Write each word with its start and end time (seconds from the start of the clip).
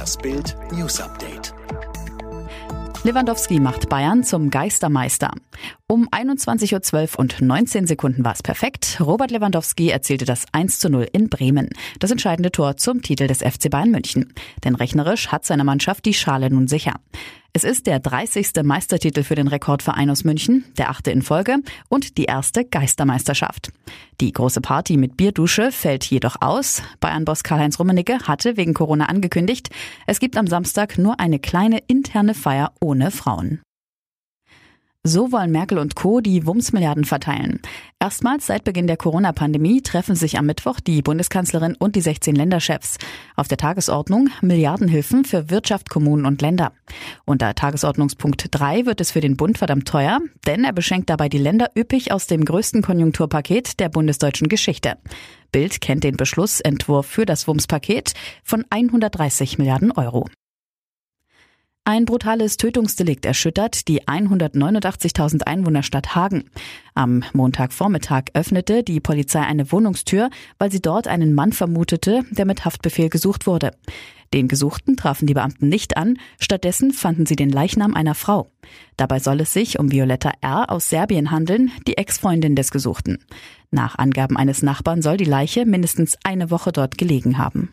Das 0.00 0.16
Bild 0.16 0.56
News 0.72 0.98
Update. 0.98 1.52
Lewandowski 3.04 3.60
macht 3.60 3.90
Bayern 3.90 4.24
zum 4.24 4.48
Geistermeister. 4.48 5.30
Um 5.88 6.08
21.12 6.08 7.12
Uhr 7.12 7.18
und 7.18 7.42
19 7.42 7.86
Sekunden 7.86 8.24
war 8.24 8.32
es 8.32 8.42
perfekt. 8.42 8.96
Robert 8.98 9.30
Lewandowski 9.30 9.90
erzielte 9.90 10.24
das 10.24 10.46
1 10.52 10.78
zu 10.78 10.88
0 10.88 11.06
in 11.12 11.28
Bremen. 11.28 11.68
Das 11.98 12.10
entscheidende 12.10 12.50
Tor 12.50 12.78
zum 12.78 13.02
Titel 13.02 13.26
des 13.26 13.42
FC 13.42 13.68
Bayern 13.68 13.90
München. 13.90 14.32
Denn 14.64 14.74
rechnerisch 14.74 15.28
hat 15.28 15.44
seine 15.44 15.64
Mannschaft 15.64 16.06
die 16.06 16.14
Schale 16.14 16.48
nun 16.48 16.66
sicher. 16.66 16.94
Es 17.52 17.64
ist 17.64 17.88
der 17.88 17.98
30. 17.98 18.62
Meistertitel 18.62 19.24
für 19.24 19.34
den 19.34 19.48
Rekordverein 19.48 20.08
aus 20.08 20.22
München, 20.22 20.64
der 20.78 20.88
achte 20.88 21.10
in 21.10 21.20
Folge 21.20 21.56
und 21.88 22.16
die 22.16 22.26
erste 22.26 22.64
Geistermeisterschaft. 22.64 23.72
Die 24.20 24.32
große 24.32 24.60
Party 24.60 24.96
mit 24.96 25.16
Bierdusche 25.16 25.72
fällt 25.72 26.04
jedoch 26.04 26.36
aus. 26.40 26.82
Bayern-Boss 27.00 27.42
Karl-Heinz 27.42 27.80
Rummenigge 27.80 28.20
hatte 28.20 28.56
wegen 28.56 28.72
Corona 28.72 29.06
angekündigt, 29.06 29.70
es 30.06 30.20
gibt 30.20 30.36
am 30.36 30.46
Samstag 30.46 30.96
nur 30.96 31.18
eine 31.18 31.40
kleine 31.40 31.78
interne 31.88 32.34
Feier 32.34 32.72
ohne 32.80 33.10
Frauen. 33.10 33.60
So 35.02 35.32
wollen 35.32 35.50
Merkel 35.50 35.78
und 35.78 35.96
Co. 35.96 36.20
die 36.20 36.44
Wumms-Milliarden 36.44 37.06
verteilen. 37.06 37.62
Erstmals 37.98 38.46
seit 38.46 38.64
Beginn 38.64 38.86
der 38.86 38.98
Corona-Pandemie 38.98 39.80
treffen 39.80 40.14
sich 40.14 40.36
am 40.36 40.44
Mittwoch 40.44 40.78
die 40.78 41.00
Bundeskanzlerin 41.00 41.74
und 41.74 41.96
die 41.96 42.02
16 42.02 42.36
Länderchefs. 42.36 42.98
Auf 43.34 43.48
der 43.48 43.56
Tagesordnung 43.56 44.28
Milliardenhilfen 44.42 45.24
für 45.24 45.48
Wirtschaft, 45.48 45.88
Kommunen 45.88 46.26
und 46.26 46.42
Länder. 46.42 46.74
Unter 47.24 47.54
Tagesordnungspunkt 47.54 48.48
3 48.50 48.84
wird 48.84 49.00
es 49.00 49.10
für 49.10 49.22
den 49.22 49.38
Bund 49.38 49.56
verdammt 49.56 49.88
teuer, 49.88 50.20
denn 50.46 50.64
er 50.64 50.74
beschenkt 50.74 51.08
dabei 51.08 51.30
die 51.30 51.38
Länder 51.38 51.70
üppig 51.74 52.12
aus 52.12 52.26
dem 52.26 52.44
größten 52.44 52.82
Konjunkturpaket 52.82 53.80
der 53.80 53.88
bundesdeutschen 53.88 54.48
Geschichte. 54.48 54.98
Bild 55.50 55.80
kennt 55.80 56.04
den 56.04 56.18
Beschlussentwurf 56.18 57.06
für 57.06 57.24
das 57.24 57.48
Wumms-Paket 57.48 58.12
von 58.44 58.66
130 58.68 59.56
Milliarden 59.56 59.92
Euro. 59.92 60.26
Ein 61.84 62.04
brutales 62.04 62.58
Tötungsdelikt 62.58 63.24
erschüttert 63.24 63.88
die 63.88 64.02
189.000 64.02 65.44
Einwohnerstadt 65.44 66.14
Hagen. 66.14 66.44
Am 66.94 67.24
Montagvormittag 67.32 68.24
öffnete 68.34 68.82
die 68.82 69.00
Polizei 69.00 69.40
eine 69.40 69.72
Wohnungstür, 69.72 70.28
weil 70.58 70.70
sie 70.70 70.82
dort 70.82 71.08
einen 71.08 71.34
Mann 71.34 71.52
vermutete, 71.52 72.24
der 72.30 72.44
mit 72.44 72.64
Haftbefehl 72.64 73.08
gesucht 73.08 73.46
wurde. 73.46 73.72
Den 74.32 74.46
Gesuchten 74.46 74.96
trafen 74.96 75.26
die 75.26 75.34
Beamten 75.34 75.68
nicht 75.68 75.96
an, 75.96 76.18
stattdessen 76.38 76.92
fanden 76.92 77.26
sie 77.26 77.34
den 77.34 77.50
Leichnam 77.50 77.94
einer 77.94 78.14
Frau. 78.14 78.52
Dabei 78.96 79.18
soll 79.18 79.40
es 79.40 79.52
sich 79.52 79.78
um 79.78 79.90
Violetta 79.90 80.32
R. 80.40 80.70
aus 80.70 80.90
Serbien 80.90 81.32
handeln, 81.32 81.72
die 81.88 81.96
Ex-Freundin 81.96 82.54
des 82.54 82.70
Gesuchten. 82.70 83.18
Nach 83.72 83.98
Angaben 83.98 84.36
eines 84.36 84.62
Nachbarn 84.62 85.02
soll 85.02 85.16
die 85.16 85.24
Leiche 85.24 85.64
mindestens 85.64 86.16
eine 86.22 86.50
Woche 86.50 86.70
dort 86.70 86.98
gelegen 86.98 87.38
haben. 87.38 87.72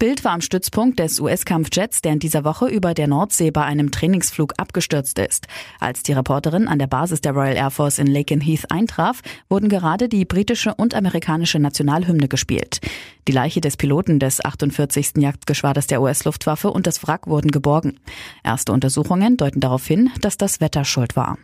Bild 0.00 0.24
war 0.24 0.32
am 0.32 0.40
Stützpunkt 0.40 0.98
des 0.98 1.20
US-Kampfjets, 1.20 2.00
der 2.00 2.14
in 2.14 2.20
dieser 2.20 2.42
Woche 2.42 2.68
über 2.68 2.94
der 2.94 3.06
Nordsee 3.06 3.50
bei 3.50 3.64
einem 3.64 3.90
Trainingsflug 3.90 4.54
abgestürzt 4.56 5.18
ist. 5.18 5.46
Als 5.78 6.02
die 6.02 6.14
Reporterin 6.14 6.68
an 6.68 6.78
der 6.78 6.86
Basis 6.86 7.20
der 7.20 7.32
Royal 7.32 7.54
Air 7.54 7.70
Force 7.70 7.98
in 7.98 8.06
Lakenheath 8.06 8.70
eintraf, 8.70 9.20
wurden 9.50 9.68
gerade 9.68 10.08
die 10.08 10.24
britische 10.24 10.74
und 10.74 10.94
amerikanische 10.94 11.58
Nationalhymne 11.58 12.28
gespielt. 12.28 12.80
Die 13.28 13.32
Leiche 13.32 13.60
des 13.60 13.76
Piloten 13.76 14.18
des 14.18 14.42
48. 14.42 15.18
Jagdgeschwaders 15.18 15.86
der 15.86 16.00
US-Luftwaffe 16.00 16.70
und 16.70 16.86
das 16.86 17.06
Wrack 17.06 17.26
wurden 17.26 17.50
geborgen. 17.50 18.00
Erste 18.42 18.72
Untersuchungen 18.72 19.36
deuten 19.36 19.60
darauf 19.60 19.86
hin, 19.86 20.08
dass 20.22 20.38
das 20.38 20.62
Wetter 20.62 20.86
schuld 20.86 21.14
war. 21.14 21.36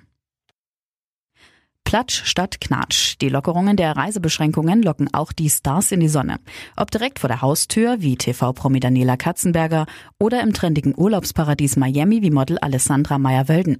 Platsch 1.86 2.24
statt 2.24 2.60
Knatsch. 2.60 3.14
Die 3.20 3.28
Lockerungen 3.28 3.76
der 3.76 3.96
Reisebeschränkungen 3.96 4.82
locken 4.82 5.14
auch 5.14 5.32
die 5.32 5.48
Stars 5.48 5.92
in 5.92 6.00
die 6.00 6.08
Sonne. 6.08 6.40
Ob 6.76 6.90
direkt 6.90 7.20
vor 7.20 7.28
der 7.28 7.42
Haustür 7.42 8.00
wie 8.00 8.16
TV-Promi 8.16 8.80
Daniela 8.80 9.16
Katzenberger 9.16 9.86
oder 10.18 10.42
im 10.42 10.52
trendigen 10.52 10.94
Urlaubsparadies 10.96 11.76
Miami 11.76 12.22
wie 12.22 12.32
Model 12.32 12.58
Alessandra 12.58 13.18
Meyer-Wölden. 13.18 13.78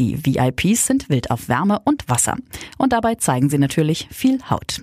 Die 0.00 0.26
VIPs 0.26 0.86
sind 0.86 1.08
wild 1.08 1.30
auf 1.30 1.48
Wärme 1.48 1.80
und 1.84 2.08
Wasser. 2.08 2.36
Und 2.78 2.92
dabei 2.92 3.14
zeigen 3.14 3.48
sie 3.48 3.58
natürlich 3.58 4.08
viel 4.10 4.40
Haut. 4.50 4.82